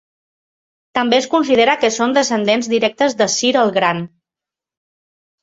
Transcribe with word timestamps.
També 0.99 1.17
es 1.23 1.27
considera 1.33 1.75
que 1.83 1.91
són 1.97 2.15
descendents 2.15 2.71
directes 2.73 3.17
de 3.21 3.29
Cir 3.35 3.53
el 3.67 3.75
Gran. 3.79 4.03